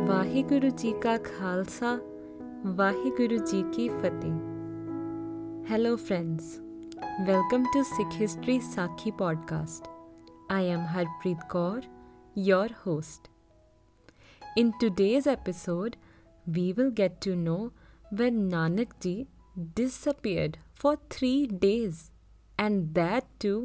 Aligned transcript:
ਵਾਹਿਗੁਰੂ 0.00 0.68
ਜੀ 0.78 0.92
ਕਾ 1.02 1.16
ਖਾਲਸਾ 1.24 1.88
ਵਾਹਿਗੁਰੂ 2.76 3.36
ਜੀ 3.46 3.62
ਕੀ 3.74 3.88
ਫਤਿਹ 3.88 4.54
Hello 5.70 5.90
friends 6.02 6.46
welcome 7.28 7.64
to 7.74 7.80
Sikh 7.88 8.14
History 8.20 8.54
Sakhi 8.66 9.12
podcast 9.20 9.88
I 10.56 10.60
am 10.76 10.84
Harpreet 10.94 11.42
Kaur 11.54 11.82
your 12.48 12.68
host 12.84 13.28
In 14.62 14.70
today's 14.84 15.28
episode 15.32 15.98
we 16.58 16.66
will 16.78 16.92
get 17.02 17.18
to 17.26 17.34
know 17.42 17.60
when 18.20 18.38
Nanak 18.54 18.94
ji 19.06 19.14
disappeared 19.80 20.56
for 20.82 20.94
3 21.16 21.32
days 21.66 22.00
and 22.66 22.94
that 23.00 23.28
too 23.46 23.60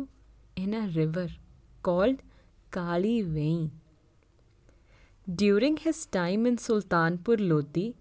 in 0.66 0.76
a 0.82 0.88
river 0.98 1.28
called 1.90 2.26
Kali 2.80 3.16
Vein 3.38 3.64
during 5.35 5.77
his 5.77 6.07
time 6.07 6.47
in 6.47 6.57
Sultanpur 6.57 7.37
Lodi, 7.41 7.95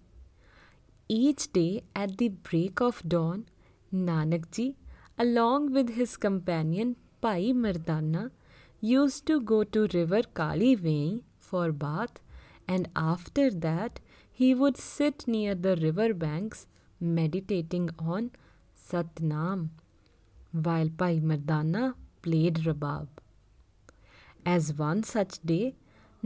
each 1.08 1.52
day 1.52 1.82
at 1.94 2.18
the 2.18 2.28
break 2.28 2.80
of 2.80 3.02
dawn, 3.06 3.46
Nanakji, 3.92 4.76
along 5.18 5.72
with 5.72 5.90
his 5.90 6.16
companion 6.16 6.96
Bhai 7.20 7.52
Mardana, 7.52 8.30
used 8.80 9.26
to 9.26 9.40
go 9.40 9.64
to 9.64 9.88
river 9.92 10.22
Kali 10.22 11.24
for 11.38 11.72
bath 11.72 12.20
and 12.68 12.88
after 12.94 13.50
that 13.50 13.98
he 14.30 14.54
would 14.54 14.76
sit 14.76 15.26
near 15.26 15.54
the 15.54 15.76
river 15.76 16.12
banks 16.12 16.66
meditating 17.00 17.90
on 17.98 18.30
Satnam 18.76 19.70
while 20.52 20.88
Bhai 20.88 21.20
Mardana 21.20 21.94
played 22.22 22.66
rabab. 22.66 23.08
As 24.44 24.72
one 24.74 25.02
such 25.02 25.40
day, 25.44 25.74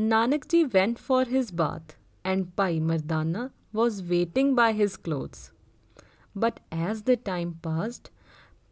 Nanak 0.00 0.48
ji 0.48 0.64
went 0.64 0.98
for 0.98 1.24
his 1.30 1.50
bath 1.50 1.96
and 2.24 2.56
Bhai 2.56 2.80
Mardana 2.80 3.50
was 3.70 4.02
waiting 4.02 4.54
by 4.54 4.72
his 4.72 4.96
clothes. 4.96 5.50
But 6.34 6.60
as 6.72 7.02
the 7.02 7.16
time 7.18 7.58
passed, 7.60 8.08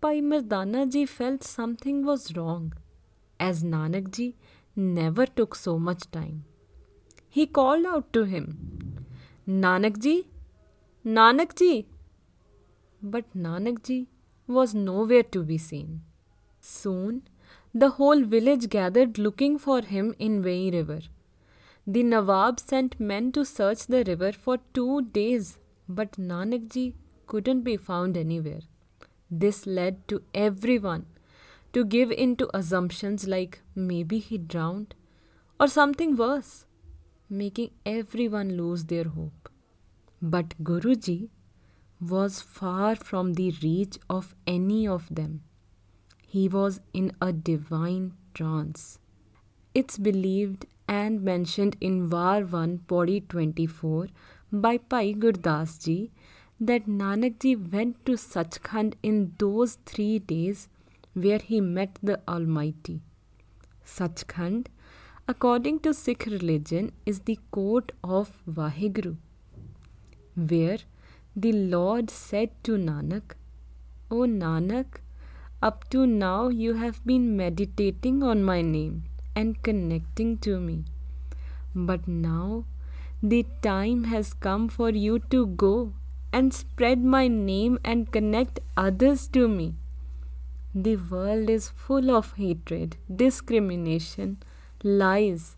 Bhai 0.01 0.23
Mardana 0.23 0.91
ji 0.91 1.05
felt 1.05 1.45
something 1.45 2.03
was 2.07 2.35
wrong, 2.35 2.73
as 3.39 3.63
Nanak 3.63 4.11
ji 4.11 4.37
never 4.75 5.27
took 5.27 5.55
so 5.55 5.79
much 5.79 6.11
time. 6.11 6.45
He 7.29 7.47
called 7.47 7.85
out 7.85 8.11
to 8.15 8.25
him, 8.25 9.05
Nanak 9.47 10.01
ji, 10.01 10.29
Nanak 11.05 11.55
ji. 11.57 11.89
But 13.03 13.37
Nanak 13.37 13.83
ji 13.83 14.09
was 14.47 14.75
nowhere 14.75 15.25
to 15.25 15.43
be 15.43 15.59
seen. 15.59 16.01
Soon 16.59 17.23
the 17.75 17.91
whole 18.01 18.25
village 18.25 18.71
gathered 18.71 19.19
looking 19.19 19.59
for 19.59 19.83
him 19.83 20.15
in 20.19 20.43
Vein 20.43 20.73
River. 20.73 21.01
The 21.91 22.03
Nawab 22.03 22.61
sent 22.61 23.01
men 23.01 23.33
to 23.33 23.47
search 23.47 23.87
the 23.87 24.05
river 24.05 24.31
for 24.33 24.59
two 24.75 25.07
days, 25.11 25.57
but 25.89 26.19
Nanak 26.19 26.69
ji 26.69 26.95
couldn't 27.27 27.63
be 27.63 27.79
found 27.79 28.15
anywhere. 28.15 28.61
This 29.31 29.67
led 29.67 30.07
to 30.09 30.21
everyone 30.35 31.07
to 31.73 31.87
give 31.87 32.11
in 32.11 32.37
to 32.37 32.51
assumptions 32.55 33.27
like 33.27 33.63
maybe 33.75 34.19
he 34.19 34.37
drowned 34.37 34.95
or 35.59 35.67
something 35.67 36.15
worse, 36.15 36.67
making 37.31 37.71
everyone 37.87 38.55
lose 38.59 38.85
their 38.85 39.05
hope. 39.05 39.49
But 40.21 40.63
Guruji 40.63 41.31
was 42.03 42.43
far 42.43 42.97
from 42.97 43.33
the 43.33 43.55
reach 43.63 43.97
of 44.11 44.35
any 44.47 44.87
of 44.87 45.09
them. 45.11 45.43
He 46.27 46.51
was 46.51 46.83
in 46.93 47.13
a 47.23 47.33
divine 47.33 48.13
trance. 48.35 48.99
It's 49.75 49.97
believed 49.97 50.67
and 50.89 51.23
mentioned 51.23 51.77
in 51.81 52.09
Var 52.09 52.41
1 52.45 52.79
Pauri 52.89 53.21
24 53.21 54.09
by 54.51 54.79
Bhai 54.79 55.15
Gurdas 55.15 55.79
ji 55.85 56.11
that 56.59 56.87
Nanak 56.87 57.39
ji 57.41 57.55
went 57.57 58.05
to 58.07 58.13
Sachkhand 58.13 58.95
in 59.03 59.35
those 59.39 59.79
three 59.87 60.19
days 60.19 60.69
where 61.13 61.39
he 61.39 61.61
met 61.61 61.99
the 62.03 62.21
Almighty. 62.27 63.01
Sachkhand, 63.85 64.67
according 65.27 65.81
to 65.81 65.93
Sikh 65.95 66.27
religion, 66.27 66.93
is 67.07 67.21
the 67.21 67.39
court 67.51 67.93
of 68.03 68.43
Vaheguru, 68.49 69.17
where 70.37 70.79
the 71.37 71.53
Lord 71.53 72.11
said 72.11 72.51
to 72.65 72.73
Nanak, 72.73 73.37
O 74.11 74.21
Nanak, 74.21 75.01
up 75.61 75.89
to 75.91 76.07
now 76.07 76.49
you 76.49 76.75
have 76.75 77.05
been 77.05 77.37
meditating 77.37 78.23
on 78.23 78.43
my 78.43 78.63
name 78.63 79.05
and 79.41 79.63
connecting 79.63 80.37
to 80.47 80.59
me. 80.69 80.77
But 81.75 82.09
now 82.09 82.65
the 83.23 83.45
time 83.63 84.05
has 84.13 84.33
come 84.47 84.69
for 84.69 84.91
you 84.91 85.19
to 85.35 85.47
go 85.47 85.93
and 86.33 86.55
spread 86.55 87.05
my 87.17 87.27
name 87.29 87.79
and 87.85 88.11
connect 88.17 88.61
others 88.77 89.27
to 89.37 89.49
me. 89.49 89.75
The 90.75 90.97
world 90.97 91.51
is 91.51 91.69
full 91.69 92.11
of 92.15 92.33
hatred, 92.35 92.97
discrimination, 93.23 94.37
lies, 94.83 95.57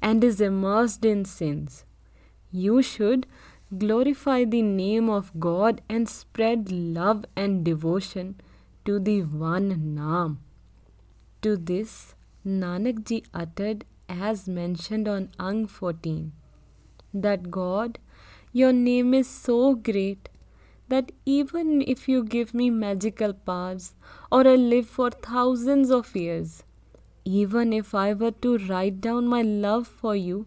and 0.00 0.24
is 0.24 0.40
immersed 0.40 1.04
in 1.04 1.24
sins. 1.24 1.84
You 2.50 2.82
should 2.82 3.26
glorify 3.76 4.44
the 4.44 4.62
name 4.62 5.10
of 5.10 5.32
God 5.40 5.82
and 5.88 6.08
spread 6.08 6.70
love 6.70 7.24
and 7.34 7.64
devotion 7.64 8.34
to 8.84 8.98
the 8.98 9.22
one 9.22 9.70
Naam. 9.98 10.36
To 11.42 11.56
this, 11.56 12.14
Nanak 12.44 13.04
ji 13.04 13.22
uttered, 13.32 13.84
as 14.08 14.48
mentioned 14.48 15.06
on 15.06 15.30
Ang 15.38 15.68
14, 15.68 16.32
that 17.14 17.52
God, 17.52 18.00
your 18.52 18.72
name 18.72 19.14
is 19.14 19.28
so 19.28 19.76
great 19.76 20.28
that 20.88 21.12
even 21.24 21.82
if 21.82 22.08
you 22.08 22.24
give 22.24 22.52
me 22.52 22.68
magical 22.68 23.32
powers 23.32 23.94
or 24.32 24.40
I 24.46 24.56
live 24.56 24.88
for 24.88 25.10
thousands 25.10 25.92
of 25.92 26.16
years, 26.16 26.64
even 27.24 27.72
if 27.72 27.94
I 27.94 28.12
were 28.12 28.32
to 28.32 28.58
write 28.58 29.00
down 29.00 29.28
my 29.28 29.42
love 29.42 29.86
for 29.86 30.16
you, 30.16 30.46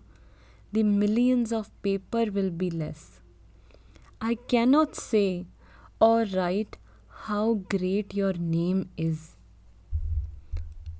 the 0.73 0.83
millions 0.83 1.53
of 1.53 1.71
paper 1.81 2.25
will 2.29 2.49
be 2.49 2.69
less. 2.69 3.21
I 4.19 4.35
cannot 4.35 4.95
say 4.95 5.45
or 6.01 6.25
write 6.25 6.77
how 7.07 7.53
great 7.53 8.13
your 8.13 8.33
name 8.33 8.89
is. 8.97 9.34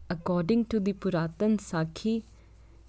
According 0.09 0.65
to 0.67 0.81
the 0.81 0.93
Puratan 0.93 1.59
Sakhi, 1.59 2.25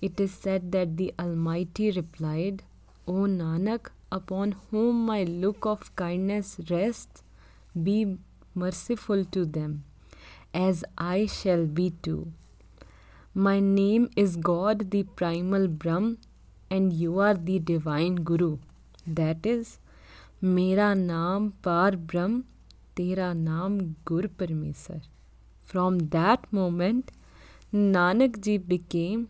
it 0.02 0.20
is 0.20 0.32
said 0.34 0.72
that 0.72 0.98
the 0.98 1.14
Almighty 1.20 1.92
replied, 1.92 2.64
O 3.08 3.14
Nanak, 3.14 3.92
upon 4.12 4.56
whom 4.70 5.06
my 5.06 5.24
look 5.24 5.66
of 5.66 5.96
kindness 5.96 6.60
rests, 6.70 7.24
be 7.84 8.18
merciful 8.56 9.24
to 9.26 9.46
them, 9.46 9.84
as 10.54 10.84
I 10.98 11.26
shall 11.28 11.66
be 11.66 11.92
too. 12.02 12.32
My 13.34 13.60
name 13.60 14.10
is 14.16 14.36
God, 14.36 14.92
the 14.92 15.04
primal 15.04 15.68
Brahm, 15.68 16.18
and 16.70 16.92
you 16.92 17.20
are 17.20 17.36
the 17.36 17.60
divine 17.60 18.16
Guru. 18.16 18.58
That 19.06 19.46
is, 19.46 19.80
Mera 20.42 20.96
naam 20.96 21.52
Par 21.62 21.92
Brahm 21.92 22.44
तेरा 22.98 23.34
नाम 23.34 23.78
गुर 24.08 24.26
परमेश्वर 24.40 25.02
From 25.67 25.99
that 26.11 26.45
moment, 26.53 27.11
Nanak 27.75 28.41
ji 28.41 28.59
became 28.59 29.29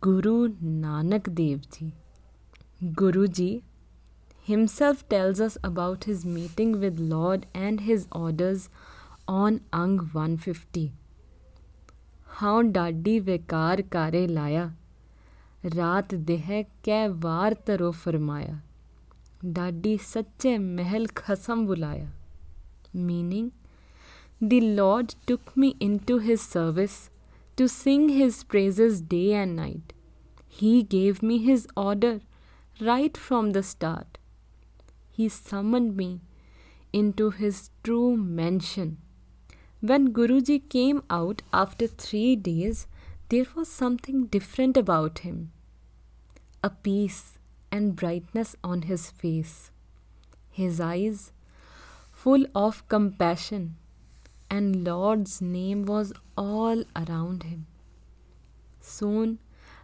Guru 0.00 0.48
Nanak 0.80 1.32
Dev 1.34 1.70
ji. 1.70 1.92
Guruji 2.82 3.62
himself 4.42 5.08
tells 5.08 5.40
us 5.40 5.56
about 5.62 6.04
his 6.04 6.24
meeting 6.24 6.80
with 6.80 6.98
Lord 6.98 7.46
and 7.54 7.80
his 7.82 8.06
orders 8.12 8.68
on 9.28 9.60
Ang 9.72 9.98
150. 10.12 10.90
हाँ 12.28 12.62
daddy 12.72 13.18
बेकार 13.20 13.80
कारे 13.92 14.26
लाया 14.26 14.64
रात 15.64 16.14
देह 16.30 16.48
कै 16.84 17.06
वार 17.24 17.54
तरो 17.66 17.90
फरमाया 17.98 18.60
डाडी 19.58 19.96
सच्चे 20.06 20.56
महल 20.58 21.06
खसम 21.16 21.64
बुलाया 21.66 22.08
meaning 23.06 23.50
the 24.40 24.60
Lord 24.60 25.14
took 25.26 25.56
me 25.56 25.76
into 25.80 26.18
His 26.18 26.40
service 26.42 27.10
to 27.56 27.68
sing 27.68 28.08
His 28.08 28.44
praises 28.44 29.00
day 29.00 29.34
and 29.34 29.56
night. 29.56 29.92
He 30.46 30.82
gave 30.82 31.22
me 31.22 31.38
His 31.38 31.66
order 31.76 32.20
right 32.80 33.16
from 33.16 33.52
the 33.52 33.62
start. 33.62 34.18
He 35.10 35.28
summoned 35.28 35.96
me 35.96 36.20
into 36.92 37.30
His 37.30 37.70
true 37.82 38.16
mansion. 38.16 38.98
When 39.80 40.12
Guruji 40.12 40.68
came 40.68 41.02
out 41.10 41.42
after 41.52 41.86
three 41.86 42.36
days, 42.36 42.86
there 43.28 43.46
was 43.54 43.68
something 43.68 44.26
different 44.26 44.76
about 44.76 45.20
him 45.20 45.50
a 46.62 46.70
peace 46.70 47.38
and 47.70 47.94
brightness 47.94 48.56
on 48.64 48.82
his 48.82 49.10
face. 49.10 49.70
His 50.50 50.80
eyes 50.80 51.32
full 52.12 52.46
of 52.54 52.86
compassion, 52.88 53.76
and 54.56 54.84
Lord's 54.86 55.40
name 55.42 55.82
was 55.90 56.12
all 56.36 56.84
around 57.00 57.44
him. 57.44 57.66
Soon 58.80 59.38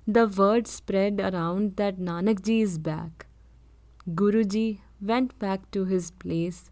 the 0.07 0.27
word 0.41 0.69
spread 0.73 1.21
around 1.21 1.77
that 1.77 1.99
Nanakji 2.09 2.63
is 2.63 2.77
back. 2.79 3.27
Guruji 4.09 4.81
went 5.01 5.39
back 5.39 5.71
to 5.77 5.85
his 5.85 6.11
place 6.11 6.71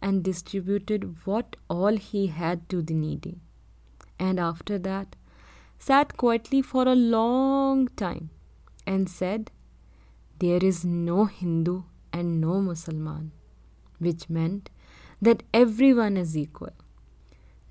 and 0.00 0.22
distributed 0.22 1.04
what 1.24 1.56
all 1.68 1.96
he 1.96 2.26
had 2.26 2.68
to 2.68 2.82
the 2.82 2.94
needy. 2.94 3.40
And 4.18 4.38
after 4.38 4.78
that, 4.78 5.16
sat 5.78 6.16
quietly 6.16 6.62
for 6.62 6.86
a 6.86 6.94
long 6.94 7.88
time 8.04 8.30
and 8.86 9.08
said, 9.08 9.50
There 10.38 10.62
is 10.62 10.84
no 10.84 11.24
Hindu 11.24 11.82
and 12.12 12.40
no 12.40 12.60
Mussalman, 12.68 13.30
which 13.98 14.28
meant 14.28 14.70
that 15.20 15.42
everyone 15.52 16.16
is 16.16 16.36
equal. 16.36 16.74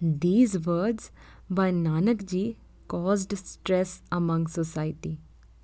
These 0.06 0.68
words 0.68 1.12
by 1.50 1.72
Nanak 1.72 2.26
ji 2.26 2.58
caused 2.90 3.38
stress 3.38 4.02
among 4.12 4.48
society, 4.48 5.22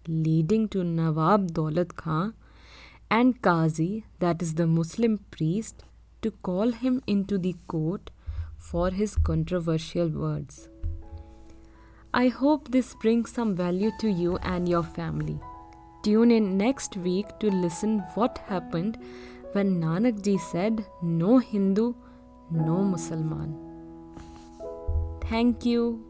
leading 0.08 0.70
to 0.70 0.82
Nawab 0.82 1.52
Daulat 1.52 1.98
Khan 1.98 2.36
and 3.12 3.42
Qazi, 3.42 4.06
that 4.20 4.42
is 4.42 4.54
the 4.54 4.66
Muslim 4.66 5.20
priest, 5.30 5.84
to 6.22 6.32
call 6.32 6.72
him 6.72 7.04
into 7.06 7.38
the 7.38 7.54
court 7.68 8.12
for 8.58 8.92
his 8.92 9.18
controversial 9.18 10.08
words. 10.08 10.70
I 12.14 12.30
hope 12.30 12.72
this 12.72 12.96
brings 12.96 13.34
some 13.34 13.58
value 13.58 13.92
to 14.00 14.08
you 14.10 14.38
and 14.38 14.70
your 14.70 14.84
family. 14.84 15.38
Tune 16.02 16.32
in 16.32 16.58
next 16.58 16.96
week 16.96 17.26
to 17.40 17.52
listen 17.52 18.00
what 18.16 18.38
happened 18.48 19.00
when 19.52 19.82
Nanak 19.82 20.24
ji 20.24 20.38
said 20.38 20.86
no 21.02 21.40
Hindu, 21.40 21.94
no 22.50 22.78
Mussalman. 22.94 23.69
Thank 25.30 25.64
you. 25.64 26.09